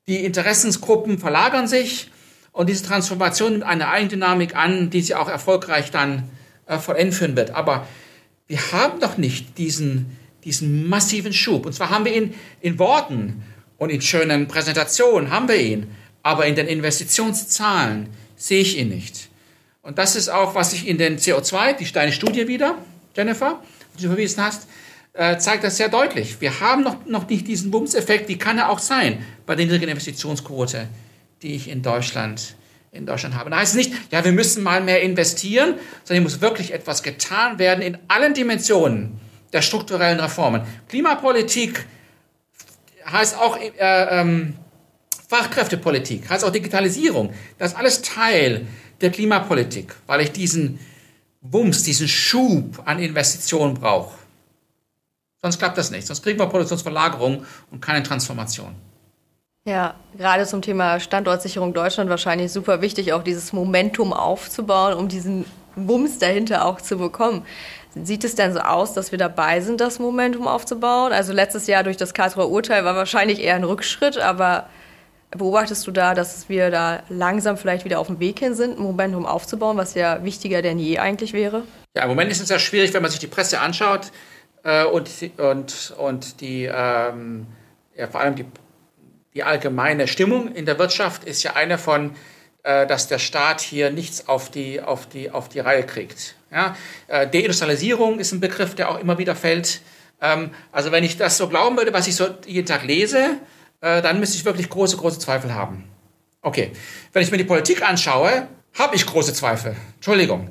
die 0.06 0.24
Interessensgruppen 0.24 1.18
verlagern 1.18 1.68
sich 1.68 2.10
und 2.52 2.68
diese 2.68 2.84
Transformation 2.84 3.52
nimmt 3.52 3.64
eine 3.64 3.88
Eigendynamik 3.88 4.56
an, 4.56 4.88
die 4.88 5.02
sie 5.02 5.14
auch 5.14 5.28
erfolgreich 5.28 5.90
dann 5.90 6.30
äh, 6.66 6.78
vollenden 6.78 7.12
führen 7.12 7.36
wird. 7.36 7.50
Aber 7.50 7.86
wir 8.46 8.72
haben 8.72 8.98
doch 8.98 9.18
nicht 9.18 9.58
diesen, 9.58 10.16
diesen 10.44 10.88
massiven 10.88 11.32
Schub. 11.32 11.66
Und 11.66 11.74
zwar 11.74 11.90
haben 11.90 12.04
wir 12.04 12.16
ihn 12.16 12.34
in 12.60 12.78
Worten 12.78 13.44
und 13.76 13.90
in 13.90 14.00
schönen 14.00 14.48
Präsentationen, 14.48 15.30
haben 15.30 15.48
wir 15.48 15.60
ihn. 15.60 15.90
Aber 16.22 16.46
in 16.46 16.54
den 16.54 16.66
Investitionszahlen 16.66 18.08
sehe 18.36 18.62
ich 18.62 18.78
ihn 18.78 18.88
nicht. 18.88 19.28
Und 19.82 19.98
das 19.98 20.16
ist 20.16 20.28
auch, 20.28 20.54
was 20.54 20.72
ich 20.72 20.88
in 20.88 20.98
den 20.98 21.18
CO2, 21.18 21.74
die 21.74 21.90
deine 21.92 22.12
Studie 22.12 22.48
wieder, 22.48 22.78
Jennifer, 23.16 23.62
die 23.98 24.02
du 24.02 24.08
verwiesen 24.08 24.42
hast, 24.42 24.66
äh, 25.12 25.38
zeigt 25.38 25.64
das 25.64 25.76
sehr 25.76 25.88
deutlich. 25.88 26.40
Wir 26.40 26.60
haben 26.60 26.82
noch, 26.82 27.04
noch 27.06 27.28
nicht 27.28 27.46
diesen 27.48 27.70
Bumseffekt, 27.70 28.28
wie 28.28 28.38
kann 28.38 28.58
er 28.58 28.70
auch 28.70 28.78
sein 28.78 29.24
bei 29.46 29.54
der 29.54 29.66
niedrigen 29.66 29.88
Investitionsquote, 29.88 30.88
die 31.42 31.54
ich 31.54 31.68
in 31.68 31.82
Deutschland, 31.82 32.54
in 32.92 33.06
Deutschland 33.06 33.34
habe. 33.34 33.50
Das 33.50 33.58
heißt 33.60 33.76
nicht, 33.76 33.92
ja, 34.10 34.24
wir 34.24 34.32
müssen 34.32 34.62
mal 34.62 34.80
mehr 34.80 35.02
investieren, 35.02 35.74
sondern 36.04 36.14
hier 36.14 36.22
muss 36.22 36.40
wirklich 36.40 36.72
etwas 36.72 37.02
getan 37.02 37.58
werden 37.58 37.82
in 37.82 37.98
allen 38.08 38.34
Dimensionen 38.34 39.20
der 39.52 39.62
strukturellen 39.62 40.20
Reformen. 40.20 40.62
Klimapolitik 40.88 41.86
heißt 43.04 43.36
auch 43.36 43.56
äh, 43.56 43.70
ähm, 43.78 44.54
Fachkräftepolitik, 45.28 46.28
heißt 46.28 46.44
auch 46.44 46.50
Digitalisierung. 46.50 47.32
Das 47.58 47.72
ist 47.72 47.78
alles 47.78 48.02
Teil 48.02 48.66
der 49.00 49.10
Klimapolitik, 49.10 49.94
weil 50.06 50.20
ich 50.20 50.32
diesen 50.32 50.78
Wumms, 51.40 51.82
diesen 51.82 52.06
Schub 52.06 52.82
an 52.84 52.98
Investitionen 52.98 53.74
brauche. 53.74 54.19
Sonst 55.42 55.58
klappt 55.58 55.78
das 55.78 55.90
nicht. 55.90 56.06
Sonst 56.06 56.22
kriegen 56.22 56.38
wir 56.38 56.46
Produktionsverlagerung 56.46 57.44
und 57.70 57.80
keine 57.80 58.02
Transformation. 58.02 58.74
Ja, 59.64 59.94
gerade 60.16 60.46
zum 60.46 60.62
Thema 60.62 61.00
Standortsicherung 61.00 61.72
Deutschland 61.72 62.10
wahrscheinlich 62.10 62.50
super 62.50 62.80
wichtig, 62.80 63.12
auch 63.12 63.22
dieses 63.22 63.52
Momentum 63.52 64.12
aufzubauen, 64.12 64.94
um 64.94 65.08
diesen 65.08 65.44
Wumms 65.76 66.18
dahinter 66.18 66.64
auch 66.64 66.80
zu 66.80 66.96
bekommen. 66.96 67.44
Sieht 67.94 68.24
es 68.24 68.34
denn 68.34 68.52
so 68.52 68.60
aus, 68.60 68.94
dass 68.94 69.12
wir 69.12 69.18
dabei 69.18 69.60
sind, 69.60 69.80
das 69.80 69.98
Momentum 69.98 70.46
aufzubauen? 70.46 71.12
Also 71.12 71.32
letztes 71.32 71.66
Jahr 71.66 71.82
durch 71.82 71.96
das 71.96 72.14
Karlsruher 72.14 72.48
Urteil 72.48 72.84
war 72.84 72.94
wahrscheinlich 72.94 73.40
eher 73.40 73.56
ein 73.56 73.64
Rückschritt, 73.64 74.18
aber 74.18 74.68
beobachtest 75.30 75.86
du 75.86 75.90
da, 75.90 76.14
dass 76.14 76.48
wir 76.48 76.70
da 76.70 77.02
langsam 77.08 77.56
vielleicht 77.56 77.84
wieder 77.84 77.98
auf 77.98 78.06
dem 78.06 78.20
Weg 78.20 78.38
hin 78.38 78.54
sind, 78.54 78.78
ein 78.78 78.82
Momentum 78.82 79.26
aufzubauen, 79.26 79.76
was 79.76 79.94
ja 79.94 80.24
wichtiger 80.24 80.62
denn 80.62 80.78
je 80.78 80.98
eigentlich 80.98 81.32
wäre? 81.32 81.64
Ja, 81.96 82.04
im 82.04 82.08
Moment 82.10 82.30
ist 82.30 82.40
es 82.40 82.48
ja 82.48 82.58
schwierig, 82.58 82.94
wenn 82.94 83.02
man 83.02 83.10
sich 83.10 83.20
die 83.20 83.26
Presse 83.26 83.60
anschaut 83.60 84.12
äh, 84.62 84.84
und, 84.84 85.10
und, 85.38 85.94
und 85.98 86.40
die, 86.40 86.64
ähm, 86.64 87.46
ja, 87.96 88.06
vor 88.06 88.20
allem 88.20 88.36
die, 88.36 88.46
die 89.34 89.42
allgemeine 89.42 90.08
Stimmung 90.08 90.54
in 90.54 90.66
der 90.66 90.78
Wirtschaft 90.78 91.24
ist 91.24 91.42
ja 91.42 91.54
eine 91.54 91.78
von, 91.78 92.14
äh, 92.62 92.86
dass 92.86 93.08
der 93.08 93.18
Staat 93.18 93.60
hier 93.60 93.90
nichts 93.90 94.28
auf 94.28 94.50
die, 94.50 94.80
auf 94.80 95.08
die, 95.08 95.30
auf 95.30 95.48
die 95.48 95.60
Reihe 95.60 95.84
kriegt. 95.84 96.34
Ja? 96.50 96.76
Äh, 97.06 97.28
Deindustrialisierung 97.28 98.18
ist 98.18 98.32
ein 98.32 98.40
Begriff, 98.40 98.74
der 98.74 98.90
auch 98.90 98.98
immer 98.98 99.18
wieder 99.18 99.34
fällt. 99.34 99.80
Ähm, 100.20 100.50
also 100.72 100.92
wenn 100.92 101.04
ich 101.04 101.16
das 101.16 101.38
so 101.38 101.48
glauben 101.48 101.76
würde, 101.76 101.92
was 101.92 102.06
ich 102.06 102.16
so 102.16 102.28
jeden 102.46 102.66
Tag 102.66 102.84
lese, 102.84 103.38
äh, 103.80 104.02
dann 104.02 104.20
müsste 104.20 104.36
ich 104.36 104.44
wirklich 104.44 104.68
große, 104.68 104.96
große 104.96 105.18
Zweifel 105.18 105.54
haben. 105.54 105.84
Okay, 106.42 106.72
wenn 107.12 107.22
ich 107.22 107.30
mir 107.30 107.38
die 107.38 107.44
Politik 107.44 107.82
anschaue, 107.82 108.48
habe 108.78 108.96
ich 108.96 109.06
große 109.06 109.34
Zweifel. 109.34 109.76
Entschuldigung. 109.96 110.48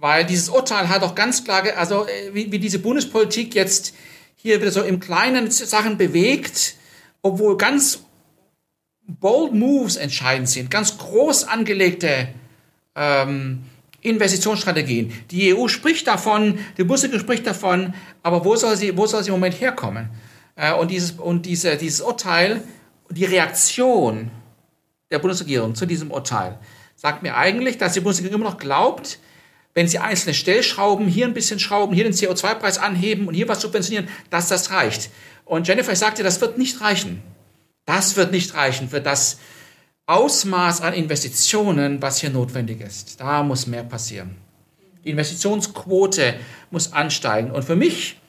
Weil 0.00 0.24
dieses 0.24 0.48
Urteil 0.48 0.88
hat 0.88 1.02
auch 1.02 1.14
ganz 1.14 1.44
klar, 1.44 1.62
also 1.76 2.06
äh, 2.06 2.34
wie, 2.34 2.50
wie 2.50 2.58
diese 2.58 2.78
Bundespolitik 2.78 3.54
jetzt 3.54 3.94
hier 4.34 4.58
wieder 4.60 4.70
so 4.70 4.82
im 4.82 4.98
Kleinen 4.98 5.50
Sachen 5.50 5.98
bewegt, 5.98 6.74
obwohl 7.20 7.58
ganz 7.58 8.02
bold 9.06 9.52
Moves 9.52 9.96
entscheidend 9.96 10.48
sind, 10.48 10.70
ganz 10.70 10.96
groß 10.96 11.44
angelegte 11.44 12.28
ähm, 12.94 13.64
Investitionsstrategien. 14.00 15.12
Die 15.30 15.54
EU 15.54 15.68
spricht 15.68 16.06
davon, 16.06 16.58
die 16.78 16.84
Bundesregierung 16.84 17.20
spricht 17.22 17.46
davon, 17.46 17.92
aber 18.22 18.42
wo 18.46 18.56
soll 18.56 18.76
sie, 18.76 18.96
wo 18.96 19.06
soll 19.06 19.22
sie 19.22 19.28
im 19.28 19.34
Moment 19.34 19.60
herkommen? 19.60 20.08
Äh, 20.56 20.72
und 20.72 20.90
dieses, 20.90 21.12
und 21.12 21.44
diese, 21.44 21.76
dieses 21.76 22.00
Urteil, 22.00 22.62
die 23.10 23.26
Reaktion 23.26 24.30
der 25.10 25.18
Bundesregierung 25.18 25.74
zu 25.74 25.84
diesem 25.84 26.10
Urteil 26.10 26.58
sagt 26.96 27.22
mir 27.22 27.36
eigentlich, 27.36 27.76
dass 27.76 27.92
die 27.92 28.00
Bundesregierung 28.00 28.40
immer 28.40 28.50
noch 28.50 28.58
glaubt, 28.58 29.18
wenn 29.74 29.88
sie 29.88 29.98
einzelne 29.98 30.34
Stellschrauben, 30.34 31.06
hier 31.06 31.26
ein 31.26 31.34
bisschen 31.34 31.58
schrauben, 31.58 31.94
hier 31.94 32.04
den 32.04 32.12
CO2-Preis 32.12 32.78
anheben 32.78 33.28
und 33.28 33.34
hier 33.34 33.48
was 33.48 33.60
subventionieren, 33.60 34.08
dass 34.30 34.48
das 34.48 34.70
reicht. 34.70 35.10
Und 35.44 35.68
Jennifer, 35.68 35.92
ich 35.92 35.98
sagte, 35.98 36.22
das 36.22 36.40
wird 36.40 36.58
nicht 36.58 36.80
reichen. 36.80 37.22
Das 37.86 38.16
wird 38.16 38.32
nicht 38.32 38.54
reichen 38.54 38.88
für 38.88 39.00
das 39.00 39.38
Ausmaß 40.06 40.80
an 40.80 40.92
Investitionen, 40.94 42.02
was 42.02 42.20
hier 42.20 42.30
notwendig 42.30 42.80
ist. 42.80 43.20
Da 43.20 43.42
muss 43.42 43.66
mehr 43.66 43.84
passieren. 43.84 44.36
Die 45.04 45.10
Investitionsquote 45.10 46.34
muss 46.70 46.92
ansteigen. 46.92 47.50
Und 47.52 47.64
für 47.64 47.76
mich 47.76 48.20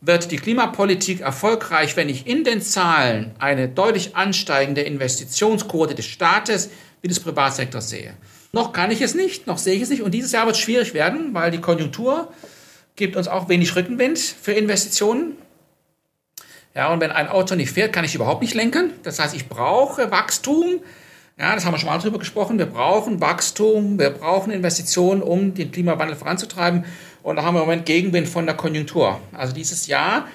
wird 0.00 0.30
die 0.30 0.36
Klimapolitik 0.36 1.20
erfolgreich, 1.20 1.96
wenn 1.96 2.08
ich 2.08 2.26
in 2.26 2.44
den 2.44 2.62
Zahlen 2.62 3.34
eine 3.38 3.68
deutlich 3.68 4.16
ansteigende 4.16 4.82
Investitionsquote 4.82 5.94
des 5.94 6.06
Staates 6.06 6.70
wie 7.02 7.08
des 7.08 7.20
Privatsektors 7.20 7.90
sehe. 7.90 8.14
Noch 8.54 8.72
kann 8.72 8.92
ich 8.92 9.00
es 9.00 9.16
nicht, 9.16 9.48
noch 9.48 9.58
sehe 9.58 9.74
ich 9.74 9.82
es 9.82 9.90
nicht. 9.90 10.02
Und 10.02 10.12
dieses 10.12 10.30
Jahr 10.30 10.46
wird 10.46 10.54
es 10.54 10.62
schwierig 10.62 10.94
werden, 10.94 11.34
weil 11.34 11.50
die 11.50 11.60
Konjunktur 11.60 12.32
gibt 12.94 13.16
uns 13.16 13.26
auch 13.26 13.48
wenig 13.48 13.74
Rückenwind 13.74 14.16
für 14.16 14.52
Investitionen. 14.52 15.32
Ja, 16.72 16.92
und 16.92 17.00
wenn 17.00 17.10
ein 17.10 17.26
Auto 17.26 17.56
nicht 17.56 17.72
fährt, 17.72 17.92
kann 17.92 18.04
ich 18.04 18.14
überhaupt 18.14 18.42
nicht 18.42 18.54
lenken. 18.54 18.92
Das 19.02 19.18
heißt, 19.18 19.34
ich 19.34 19.48
brauche 19.48 20.12
Wachstum. 20.12 20.80
Ja, 21.36 21.56
das 21.56 21.64
haben 21.64 21.74
wir 21.74 21.78
schon 21.80 21.88
mal 21.88 21.98
drüber 21.98 22.20
gesprochen. 22.20 22.56
Wir 22.56 22.66
brauchen 22.66 23.20
Wachstum, 23.20 23.98
wir 23.98 24.10
brauchen 24.10 24.52
Investitionen, 24.52 25.20
um 25.20 25.54
den 25.54 25.72
Klimawandel 25.72 26.14
voranzutreiben. 26.14 26.84
Und 27.24 27.34
da 27.34 27.42
haben 27.42 27.56
wir 27.56 27.62
im 27.62 27.66
Moment 27.66 27.86
Gegenwind 27.86 28.28
von 28.28 28.46
der 28.46 28.54
Konjunktur. 28.54 29.18
Also 29.32 29.52
dieses 29.52 29.88
Jahr 29.88 30.28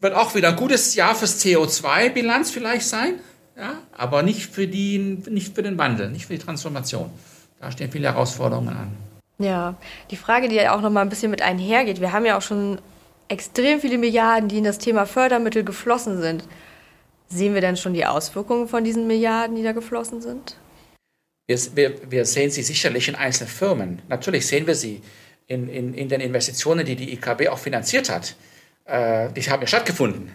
wird 0.00 0.14
auch 0.14 0.34
wieder 0.34 0.48
ein 0.48 0.56
gutes 0.56 0.94
Jahr 0.94 1.14
fürs 1.14 1.44
CO2-Bilanz 1.44 2.50
vielleicht 2.50 2.86
sein, 2.86 3.16
ja, 3.58 3.74
aber 3.92 4.22
nicht 4.22 4.46
für, 4.46 4.66
die, 4.66 4.96
nicht 4.98 5.54
für 5.54 5.62
den 5.62 5.76
Wandel, 5.76 6.10
nicht 6.10 6.26
für 6.26 6.32
die 6.32 6.42
Transformation. 6.42 7.10
Da 7.62 7.70
stehen 7.70 7.92
viele 7.92 8.08
Herausforderungen 8.08 8.76
an. 8.76 8.96
Ja, 9.38 9.76
die 10.10 10.16
Frage, 10.16 10.48
die 10.48 10.56
ja 10.56 10.74
auch 10.74 10.80
noch 10.80 10.90
mal 10.90 11.00
ein 11.00 11.08
bisschen 11.08 11.30
mit 11.30 11.42
einhergeht. 11.42 12.00
Wir 12.00 12.12
haben 12.12 12.26
ja 12.26 12.36
auch 12.36 12.42
schon 12.42 12.80
extrem 13.28 13.80
viele 13.80 13.98
Milliarden, 13.98 14.48
die 14.48 14.58
in 14.58 14.64
das 14.64 14.78
Thema 14.78 15.06
Fördermittel 15.06 15.62
geflossen 15.62 16.20
sind. 16.20 16.44
Sehen 17.28 17.54
wir 17.54 17.60
denn 17.60 17.76
schon 17.76 17.94
die 17.94 18.04
Auswirkungen 18.04 18.66
von 18.66 18.82
diesen 18.82 19.06
Milliarden, 19.06 19.54
die 19.54 19.62
da 19.62 19.70
geflossen 19.70 20.20
sind? 20.20 20.56
Wir, 21.46 22.10
wir, 22.10 22.24
sehen 22.24 22.50
sie 22.50 22.62
sicherlich 22.62 23.06
in 23.06 23.14
einzelnen 23.14 23.48
Firmen. 23.48 24.02
Natürlich 24.08 24.44
sehen 24.48 24.66
wir 24.66 24.74
sie 24.74 25.00
in, 25.46 25.68
in, 25.68 25.94
in 25.94 26.08
den 26.08 26.20
Investitionen, 26.20 26.84
die 26.84 26.96
die 26.96 27.12
IKB 27.12 27.48
auch 27.48 27.58
finanziert 27.58 28.10
hat. 28.10 28.34
Äh, 28.86 29.30
die 29.32 29.42
haben 29.42 29.60
ja 29.60 29.68
stattgefunden. 29.68 30.32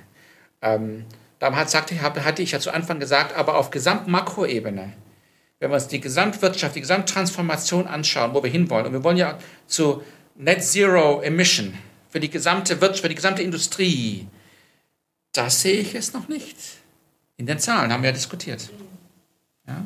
Ähm, 0.62 1.06
damals 1.40 1.74
sagte, 1.74 2.02
hatte 2.02 2.42
ich 2.42 2.52
ja 2.52 2.60
zu 2.62 2.72
Anfang 2.72 3.02
gesagt, 3.02 3.36
aber 3.36 3.58
auf 3.58 3.70
Gesamtmakroebene 3.70 4.94
wenn 5.60 5.72
wir 5.72 5.76
uns 5.76 5.88
die 5.88 6.02
Gesamtwirtschaft, 6.02 6.76
die 6.76 6.82
Gesamttransformation 6.82 7.88
anschauen, 7.88 8.34
wo 8.34 8.44
wir 8.44 8.50
hinwollen, 8.50 8.88
und 8.88 8.94
wir 8.94 9.04
wollen 9.04 9.18
ja 9.18 9.38
zu 9.66 10.04
Net 10.36 10.64
Zero 10.64 11.22
Emission 11.22 11.74
für 12.10 12.20
die 12.20 12.30
gesamte 12.30 12.80
Wirtschaft, 12.80 13.02
für 13.02 13.10
die 13.10 13.16
gesamte 13.16 13.42
Industrie, 13.42 14.28
das 15.34 15.62
sehe 15.62 15.80
ich 15.80 15.94
jetzt 15.94 16.14
noch 16.14 16.28
nicht. 16.28 16.58
In 17.38 17.46
den 17.46 17.60
Zahlen 17.60 17.92
haben 17.92 18.02
wir 18.02 18.10
ja 18.10 18.16
diskutiert. 18.16 18.70
Ja? 19.68 19.86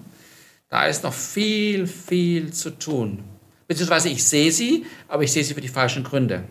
Da 0.69 0.85
ist 0.85 1.03
noch 1.03 1.13
viel, 1.13 1.87
viel 1.87 2.53
zu 2.53 2.71
tun. 2.71 3.23
Beziehungsweise 3.67 4.09
ich 4.09 4.23
sehe 4.23 4.51
sie, 4.51 4.85
aber 5.07 5.23
ich 5.23 5.31
sehe 5.31 5.43
sie 5.43 5.53
für 5.53 5.61
die 5.61 5.67
falschen 5.67 6.03
Gründe. 6.03 6.43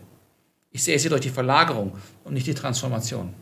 Ich 0.71 0.83
sehe 0.83 0.99
sie 0.99 1.09
durch 1.09 1.23
die 1.23 1.31
Verlagerung 1.31 1.97
und 2.25 2.35
nicht 2.35 2.47
die 2.47 2.55
Transformation. 2.55 3.35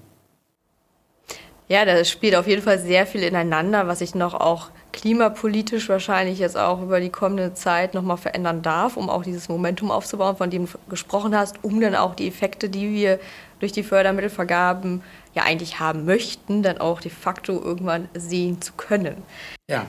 Ja, 1.69 1.85
das 1.85 2.11
spielt 2.11 2.35
auf 2.35 2.47
jeden 2.47 2.63
Fall 2.63 2.79
sehr 2.79 3.07
viel 3.07 3.23
ineinander, 3.23 3.87
was 3.87 4.01
ich 4.01 4.15
noch 4.15 4.33
auch 4.33 4.71
klimapolitisch 4.93 5.89
wahrscheinlich 5.91 6.39
jetzt 6.39 6.57
auch 6.57 6.81
über 6.81 6.99
die 6.99 7.11
kommende 7.11 7.53
Zeit 7.53 7.93
nochmal 7.93 8.17
verändern 8.17 8.63
darf, 8.63 8.97
um 8.97 9.11
auch 9.11 9.23
dieses 9.23 9.51
Momentum 9.51 9.91
aufzubauen, 9.91 10.37
von 10.37 10.49
dem 10.49 10.67
du 10.67 10.79
gesprochen 10.89 11.37
hast, 11.37 11.63
um 11.63 11.79
dann 11.81 11.95
auch 11.95 12.15
die 12.15 12.27
Effekte, 12.27 12.71
die 12.71 12.95
wir 12.95 13.21
durch 13.61 13.73
die 13.73 13.83
Fördermittelvergaben 13.83 15.03
ja 15.35 15.43
eigentlich 15.43 15.79
haben 15.79 16.07
möchten, 16.07 16.63
dann 16.63 16.79
auch 16.79 17.03
de 17.03 17.11
facto 17.11 17.61
irgendwann 17.63 18.09
sehen 18.15 18.63
zu 18.63 18.73
können. 18.73 19.23
Ja, 19.69 19.87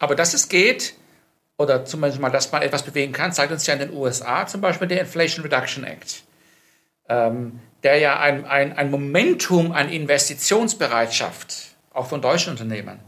aber 0.00 0.16
dass 0.16 0.34
es 0.34 0.48
geht, 0.48 0.94
oder 1.58 1.84
zumindest 1.84 2.20
mal, 2.20 2.30
dass 2.30 2.50
man 2.50 2.62
etwas 2.62 2.82
bewegen 2.82 3.12
kann, 3.12 3.32
zeigt 3.32 3.52
uns 3.52 3.66
ja 3.66 3.74
in 3.74 3.80
den 3.80 3.92
USA 3.92 4.46
zum 4.46 4.60
Beispiel 4.60 4.88
der 4.88 5.00
Inflation 5.02 5.44
Reduction 5.44 5.84
Act, 5.84 6.24
ähm, 7.10 7.60
der 7.82 7.98
ja 7.98 8.18
ein, 8.18 8.46
ein, 8.46 8.72
ein 8.72 8.90
Momentum 8.90 9.72
an 9.72 9.90
Investitionsbereitschaft 9.90 11.74
auch 11.92 12.06
von 12.06 12.22
deutschen 12.22 12.52
Unternehmen 12.52 13.00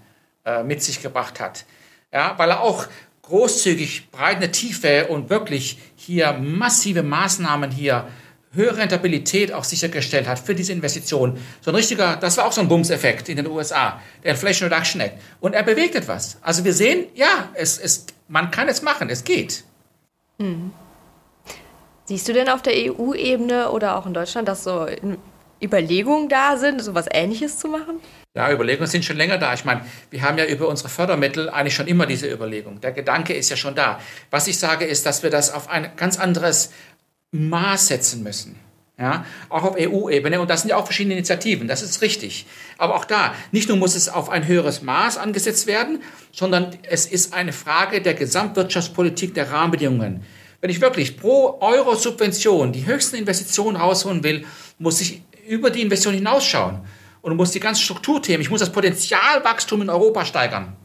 äh, 0.45 0.63
mit 0.63 0.83
sich 0.83 1.01
gebracht 1.01 1.41
hat. 1.41 1.65
Ja, 2.13 2.35
weil 2.37 2.51
er 2.51 2.61
auch 2.61 2.87
großzügig, 3.23 4.11
breit 4.11 4.37
eine 4.37 4.51
Tiefe 4.51 5.07
und 5.07 5.31
wirklich 5.31 5.79
hier 5.97 6.33
massive 6.33 7.03
Maßnahmen 7.03 7.71
hier, 7.71 8.09
höhere 8.55 8.79
Rentabilität 8.79 9.53
auch 9.53 9.65
sichergestellt 9.65 10.29
hat 10.29 10.39
für 10.39 10.55
diese 10.55 10.73
Investitionen. 10.73 11.39
So 11.63 11.71
ein 11.71 11.75
richtiger, 11.75 12.17
das 12.17 12.37
war 12.37 12.45
auch 12.45 12.53
so 12.53 12.61
ein 12.61 12.69
Bumseffekt 12.69 13.31
in 13.31 13.37
den 13.37 13.47
USA, 13.47 14.03
der 14.23 14.33
Inflation 14.33 14.71
Reduction 14.71 15.01
Act. 15.01 15.19
Und 15.41 15.55
er 15.55 15.63
bewegt 15.63 15.95
etwas. 15.95 16.37
Also 16.43 16.65
wir 16.65 16.75
sehen, 16.75 17.07
ja, 17.15 17.49
es, 17.55 17.79
es, 17.79 18.05
man 18.29 18.51
kann 18.51 18.69
es 18.69 18.83
machen, 18.83 19.09
es 19.09 19.25
geht. 19.25 19.65
Hm. 20.39 20.73
Siehst 22.13 22.29
du 22.29 22.35
denn 22.35 22.51
auf 22.51 22.61
der 22.61 22.75
EU-Ebene 22.75 23.71
oder 23.71 23.97
auch 23.97 24.05
in 24.05 24.13
Deutschland, 24.13 24.47
dass 24.47 24.65
so 24.65 24.87
Überlegungen 25.63 26.29
da 26.29 26.59
sind, 26.59 26.83
so 26.83 26.95
was 26.95 27.07
Ähnliches 27.11 27.59
zu 27.59 27.69
machen? 27.69 28.01
Ja, 28.37 28.53
Überlegungen 28.53 28.87
sind 28.87 29.03
schon 29.03 29.17
länger 29.17 29.39
da. 29.39 29.55
Ich 29.55 29.65
meine, 29.65 29.81
wir 30.11 30.21
haben 30.21 30.37
ja 30.37 30.45
über 30.45 30.69
unsere 30.69 30.91
Fördermittel 30.91 31.49
eigentlich 31.49 31.75
schon 31.75 31.87
immer 31.87 32.05
diese 32.05 32.31
Überlegung. 32.31 32.83
Der 32.83 32.93
Gedanke 32.93 33.33
ist 33.33 33.49
ja 33.49 33.57
schon 33.57 33.75
da. 33.75 33.99
Was 34.31 34.47
ich 34.47 34.59
sage, 34.59 34.85
ist, 34.85 35.07
dass 35.07 35.23
wir 35.23 35.31
das 35.31 35.55
auf 35.55 35.71
ein 35.71 35.91
ganz 35.97 36.19
anderes 36.21 36.73
Maß 37.31 37.89
setzen 37.89 38.23
müssen. 38.23 38.57
Ja, 38.99 39.25
auch 39.49 39.63
auf 39.63 39.77
EU-Ebene. 39.79 40.39
Und 40.39 40.51
das 40.51 40.61
sind 40.61 40.69
ja 40.69 40.77
auch 40.77 40.85
verschiedene 40.85 41.15
Initiativen. 41.15 41.67
Das 41.67 41.81
ist 41.81 42.03
richtig. 42.03 42.45
Aber 42.77 42.95
auch 42.95 43.07
da, 43.07 43.35
nicht 43.53 43.71
nur 43.71 43.79
muss 43.79 43.95
es 43.95 44.11
auf 44.11 44.29
ein 44.29 44.47
höheres 44.47 44.83
Maß 44.83 45.17
angesetzt 45.17 45.67
werden, 45.67 46.03
sondern 46.31 46.77
es 46.83 47.07
ist 47.07 47.33
eine 47.33 47.55
Frage 47.55 48.03
der 48.03 48.13
Gesamtwirtschaftspolitik, 48.13 49.33
der 49.33 49.51
Rahmenbedingungen. 49.51 50.27
Wenn 50.63 50.71
ich 50.71 50.81
wirklich 50.81 51.17
pro 51.17 51.59
Euro 51.61 51.97
Subvention 51.97 52.73
die 52.73 52.87
höchsten 52.87 53.17
Investitionen 53.17 53.77
rausholen 53.77 54.23
will, 54.23 54.47
muss 54.79 55.01
ich 55.01 55.21
über 55.49 55.71
die 55.71 55.83
Investition 55.83 56.15
hinausschauen 56.15 56.83
und 57.21 57.37
muss 57.37 57.51
die 57.51 57.59
ganzen 57.59 57.83
Strukturthemen, 57.83 58.41
ich 58.41 58.49
muss 58.49 58.61
das 58.61 58.71
Potenzialwachstum 58.71 59.83
in 59.83 59.91
Europa 59.91 60.25
steigern. 60.25 60.77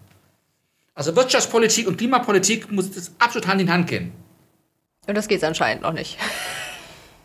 Also 0.95 1.15
Wirtschaftspolitik 1.15 1.87
und 1.87 1.97
Klimapolitik 1.97 2.71
muss 2.71 2.89
das 2.89 3.11
absolut 3.19 3.47
Hand 3.47 3.61
in 3.61 3.71
Hand 3.71 3.87
gehen. 3.87 4.13
Und 5.05 5.15
das 5.15 5.27
geht 5.27 5.43
anscheinend 5.43 5.83
noch 5.83 5.93
nicht. 5.93 6.17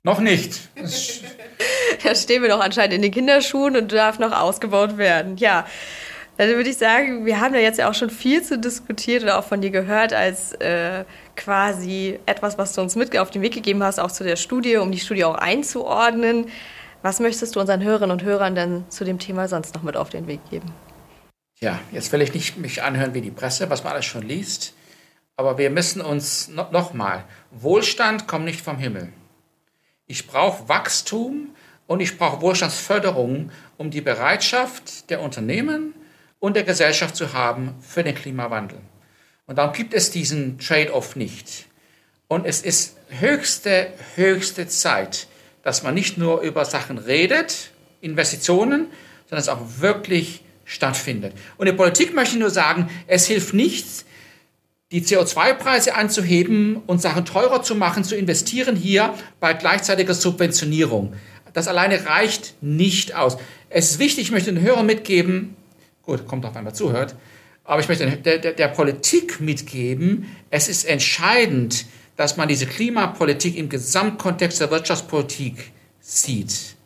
Noch 0.02 0.20
nicht. 0.20 0.60
da 2.04 2.14
stehen 2.14 2.42
wir 2.42 2.50
noch 2.50 2.60
anscheinend 2.60 2.92
in 2.92 3.00
den 3.00 3.12
Kinderschuhen 3.12 3.76
und 3.76 3.92
darf 3.92 4.18
noch 4.18 4.32
ausgebaut 4.32 4.98
werden. 4.98 5.38
Ja, 5.38 5.66
dann 6.36 6.48
würde 6.50 6.68
ich 6.68 6.76
sagen, 6.76 7.24
wir 7.24 7.40
haben 7.40 7.54
ja 7.54 7.60
jetzt 7.60 7.78
ja 7.78 7.88
auch 7.88 7.94
schon 7.94 8.10
viel 8.10 8.42
zu 8.42 8.58
diskutiert 8.58 9.22
oder 9.22 9.38
auch 9.38 9.44
von 9.44 9.62
dir 9.62 9.70
gehört 9.70 10.12
als 10.12 10.52
äh, 10.52 11.04
quasi 11.36 12.18
etwas, 12.26 12.58
was 12.58 12.74
du 12.74 12.80
uns 12.80 12.96
mit 12.96 13.16
auf 13.16 13.30
den 13.30 13.42
Weg 13.42 13.54
gegeben 13.54 13.82
hast, 13.82 13.98
auch 13.98 14.10
zu 14.10 14.24
der 14.24 14.36
Studie, 14.36 14.76
um 14.76 14.92
die 14.92 15.00
Studie 15.00 15.24
auch 15.24 15.34
einzuordnen. 15.34 16.46
Was 17.02 17.20
möchtest 17.20 17.56
du 17.56 17.60
unseren 17.60 17.82
Hörerinnen 17.82 18.12
und 18.12 18.22
Hörern 18.22 18.54
denn 18.54 18.84
zu 18.88 19.04
dem 19.04 19.18
Thema 19.18 19.48
sonst 19.48 19.74
noch 19.74 19.82
mit 19.82 19.96
auf 19.96 20.10
den 20.10 20.26
Weg 20.26 20.40
geben? 20.50 20.70
Ja, 21.60 21.78
jetzt 21.90 22.12
will 22.12 22.22
ich 22.22 22.34
nicht 22.34 22.56
mich 22.58 22.82
anhören 22.82 23.14
wie 23.14 23.20
die 23.20 23.30
Presse, 23.30 23.70
was 23.70 23.84
man 23.84 23.92
alles 23.92 24.04
schon 24.04 24.22
liest. 24.22 24.74
Aber 25.36 25.58
wir 25.58 25.70
müssen 25.70 26.00
uns 26.00 26.48
no 26.48 26.66
nochmal, 26.70 27.24
Wohlstand 27.50 28.26
kommt 28.26 28.44
nicht 28.44 28.60
vom 28.60 28.78
Himmel. 28.78 29.12
Ich 30.06 30.26
brauche 30.26 30.68
Wachstum 30.68 31.50
und 31.86 32.00
ich 32.00 32.18
brauche 32.18 32.42
Wohlstandsförderung, 32.42 33.50
um 33.78 33.90
die 33.90 34.00
Bereitschaft 34.00 35.08
der 35.10 35.20
Unternehmen 35.20 35.94
und 36.38 36.56
der 36.56 36.64
Gesellschaft 36.64 37.16
zu 37.16 37.32
haben 37.32 37.74
für 37.80 38.02
den 38.02 38.14
Klimawandel. 38.14 38.78
Und 39.52 39.56
darum 39.56 39.74
gibt 39.74 39.92
es 39.92 40.10
diesen 40.10 40.58
Trade-off 40.58 41.14
nicht. 41.14 41.66
Und 42.26 42.46
es 42.46 42.62
ist 42.62 42.96
höchste, 43.10 43.88
höchste 44.16 44.66
Zeit, 44.66 45.26
dass 45.62 45.82
man 45.82 45.92
nicht 45.92 46.16
nur 46.16 46.40
über 46.40 46.64
Sachen 46.64 46.96
redet, 46.96 47.70
Investitionen, 48.00 48.86
sondern 49.28 49.42
es 49.42 49.50
auch 49.50 49.60
wirklich 49.80 50.40
stattfindet. 50.64 51.34
Und 51.58 51.66
in 51.66 51.76
Politik 51.76 52.14
möchte 52.14 52.36
ich 52.36 52.40
nur 52.40 52.48
sagen, 52.48 52.88
es 53.06 53.26
hilft 53.26 53.52
nichts, 53.52 54.06
die 54.90 55.02
CO2-Preise 55.02 55.96
anzuheben 55.96 56.76
und 56.86 57.02
Sachen 57.02 57.26
teurer 57.26 57.62
zu 57.62 57.74
machen, 57.74 58.04
zu 58.04 58.16
investieren 58.16 58.74
hier 58.74 59.12
bei 59.38 59.52
gleichzeitiger 59.52 60.14
Subventionierung. 60.14 61.12
Das 61.52 61.68
alleine 61.68 62.06
reicht 62.06 62.54
nicht 62.62 63.14
aus. 63.14 63.36
Es 63.68 63.90
ist 63.90 63.98
wichtig, 63.98 64.24
ich 64.24 64.30
möchte 64.30 64.50
den 64.50 64.62
Hörern 64.62 64.86
mitgeben, 64.86 65.56
gut, 66.04 66.26
kommt 66.26 66.46
auf 66.46 66.56
einmal 66.56 66.74
zuhört, 66.74 67.16
aber 67.72 67.80
ich 67.80 67.88
möchte 67.88 68.06
der, 68.06 68.36
der, 68.36 68.52
der 68.52 68.68
Politik 68.68 69.40
mitgeben, 69.40 70.36
es 70.50 70.68
ist 70.68 70.84
entscheidend, 70.84 71.86
dass 72.16 72.36
man 72.36 72.46
diese 72.46 72.66
Klimapolitik 72.66 73.56
im 73.56 73.70
Gesamtkontext 73.70 74.60
der 74.60 74.70
Wirtschaftspolitik 74.70 75.72
sieht. 75.98 76.76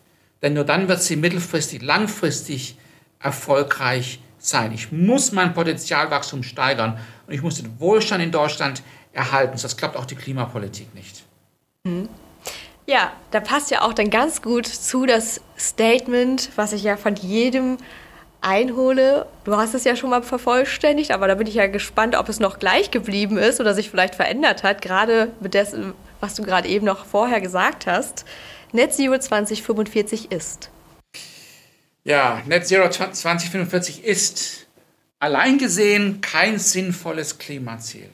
Denn 0.42 0.54
nur 0.54 0.62
dann 0.62 0.86
wird 0.86 1.02
sie 1.02 1.16
mittelfristig, 1.16 1.82
langfristig 1.82 2.78
erfolgreich 3.18 4.20
sein. 4.38 4.70
Ich 4.70 4.92
muss 4.92 5.32
mein 5.32 5.54
Potenzialwachstum 5.54 6.44
steigern 6.44 7.00
und 7.26 7.34
ich 7.34 7.42
muss 7.42 7.60
den 7.60 7.80
Wohlstand 7.80 8.22
in 8.22 8.30
Deutschland 8.30 8.84
erhalten. 9.12 9.58
Das 9.60 9.76
klappt 9.76 9.96
auch 9.96 10.06
die 10.06 10.14
Klimapolitik 10.14 10.94
nicht. 10.94 11.24
Mhm. 11.82 12.08
Ja, 12.86 13.12
da 13.32 13.40
passt 13.40 13.72
ja 13.72 13.82
auch 13.82 13.92
dann 13.92 14.10
ganz 14.10 14.40
gut 14.40 14.66
zu 14.66 15.04
das 15.04 15.40
Statement, 15.58 16.50
was 16.54 16.72
ich 16.72 16.84
ja 16.84 16.96
von 16.96 17.16
jedem 17.16 17.78
einhole. 18.40 19.26
Du 19.44 19.56
hast 19.56 19.74
es 19.74 19.84
ja 19.84 19.96
schon 19.96 20.10
mal 20.10 20.22
vervollständigt, 20.22 21.10
aber 21.10 21.28
da 21.28 21.34
bin 21.34 21.46
ich 21.46 21.54
ja 21.54 21.66
gespannt, 21.66 22.16
ob 22.16 22.28
es 22.28 22.40
noch 22.40 22.58
gleich 22.58 22.90
geblieben 22.90 23.38
ist 23.38 23.60
oder 23.60 23.74
sich 23.74 23.90
vielleicht 23.90 24.14
verändert 24.14 24.62
hat, 24.62 24.82
gerade 24.82 25.32
mit 25.40 25.54
dessen, 25.54 25.94
was 26.20 26.34
du 26.34 26.42
gerade 26.42 26.68
eben 26.68 26.86
noch 26.86 27.06
vorher 27.06 27.40
gesagt 27.40 27.86
hast. 27.86 28.24
Net 28.72 28.94
Zero 28.94 29.18
2045 29.18 30.32
ist. 30.32 30.70
Ja, 32.04 32.42
Net 32.46 32.66
Zero 32.66 32.88
2045 32.88 34.04
ist 34.04 34.66
allein 35.18 35.58
gesehen 35.58 36.20
kein 36.20 36.58
sinnvolles 36.58 37.38
Klimaziel. 37.38 38.10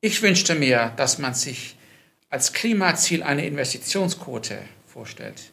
Ich 0.00 0.22
wünschte 0.22 0.54
mir, 0.54 0.92
dass 0.96 1.18
man 1.18 1.34
sich 1.34 1.76
als 2.28 2.52
Klimaziel 2.52 3.22
eine 3.22 3.46
Investitionsquote 3.46 4.58
vorstellt 4.86 5.52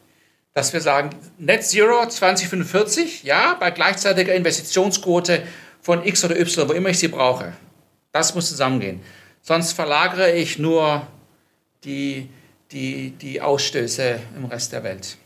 dass 0.54 0.74
wir 0.74 0.82
sagen, 0.82 1.10
Net 1.38 1.64
Zero 1.64 2.08
2045, 2.08 3.24
ja, 3.24 3.56
bei 3.60 3.72
gleichzeitiger 3.72 4.34
Investitionsquote 4.34 5.44
von 5.82 6.06
X 6.06 6.24
oder 6.24 6.40
Y, 6.40 6.70
wo 6.70 6.74
immer 6.74 6.90
ich 6.90 7.00
sie 7.00 7.08
brauche. 7.08 7.54
Das 8.12 8.36
muss 8.36 8.50
zusammengehen. 8.50 9.02
Sonst 9.42 9.74
verlagere 9.74 10.32
ich 10.32 10.60
nur 10.60 11.08
die, 11.84 12.30
die, 12.72 13.12
die 13.12 13.42
Ausstöße 13.42 14.20
im 14.38 14.46
Rest 14.46 14.72
der 14.72 14.84
Welt. 14.84 15.18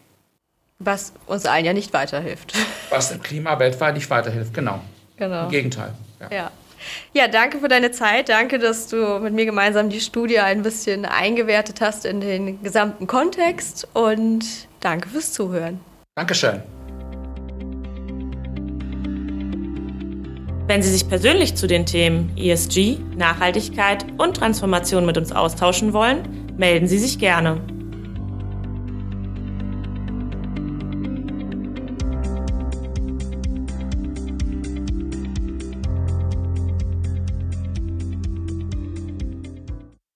Was 0.80 1.14
uns 1.26 1.46
allen 1.46 1.66
ja 1.66 1.74
nicht 1.74 1.94
weiterhilft. 1.94 2.54
Was 2.90 3.10
dem 3.10 3.22
Klima 3.22 3.60
weltweit 3.60 3.96
nicht 3.96 4.10
weiterhilft, 4.10 4.54
genau. 4.54 4.80
Genau. 5.18 5.46
Im 5.46 5.50
Gegenteil. 5.52 5.94
ja. 6.20 6.28
ja. 6.32 6.52
Ja, 7.12 7.28
danke 7.28 7.60
für 7.60 7.68
deine 7.68 7.92
Zeit. 7.92 8.30
Danke, 8.30 8.60
dass 8.60 8.88
du 8.88 9.20
mit 9.20 9.34
mir 9.34 9.46
gemeinsam 9.46 9.90
die 9.90 10.00
Studie 10.00 10.40
ein 10.40 10.62
bisschen 10.62 11.06
eingewertet 11.06 11.82
hast 11.82 12.06
in 12.06 12.22
den 12.22 12.62
gesamten 12.64 13.08
Kontext. 13.08 13.88
Und 13.94 14.67
danke 14.80 15.10
fürs 15.10 15.34
Zuhören. 15.34 15.80
Dankeschön. 16.16 16.62
Wenn 20.68 20.82
Sie 20.82 20.92
sich 20.92 21.08
persönlich 21.08 21.56
zu 21.56 21.66
den 21.66 21.86
Themen 21.86 22.36
ESG, 22.36 22.98
Nachhaltigkeit 23.16 24.06
und 24.18 24.36
Transformation 24.36 25.06
mit 25.06 25.18
uns 25.18 25.32
austauschen 25.32 25.94
wollen, 25.94 26.28
melden 26.58 26.88
Sie 26.88 26.98
sich 26.98 27.20
gerne. 27.20 27.62